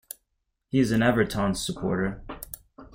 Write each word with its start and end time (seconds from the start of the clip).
He 0.69 0.79
is 0.79 0.91
an 0.91 1.03
Everton 1.03 1.53
supporter. 1.53 2.23